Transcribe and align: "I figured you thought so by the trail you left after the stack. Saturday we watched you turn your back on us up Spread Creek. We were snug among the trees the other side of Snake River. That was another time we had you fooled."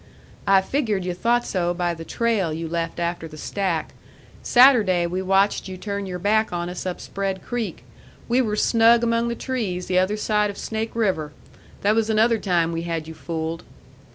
"I 0.47 0.61
figured 0.61 1.05
you 1.05 1.13
thought 1.13 1.45
so 1.45 1.75
by 1.75 1.93
the 1.93 2.03
trail 2.03 2.51
you 2.51 2.67
left 2.67 2.99
after 2.99 3.27
the 3.27 3.37
stack. 3.37 3.93
Saturday 4.41 5.05
we 5.05 5.21
watched 5.21 5.67
you 5.67 5.77
turn 5.77 6.07
your 6.07 6.17
back 6.17 6.51
on 6.51 6.69
us 6.69 6.87
up 6.87 6.99
Spread 6.99 7.43
Creek. 7.45 7.83
We 8.27 8.41
were 8.41 8.55
snug 8.55 9.03
among 9.03 9.27
the 9.27 9.35
trees 9.35 9.85
the 9.85 9.99
other 9.99 10.17
side 10.17 10.49
of 10.49 10.57
Snake 10.57 10.95
River. 10.95 11.33
That 11.81 11.93
was 11.93 12.09
another 12.09 12.39
time 12.39 12.71
we 12.71 12.81
had 12.81 13.07
you 13.07 13.13
fooled." 13.13 13.63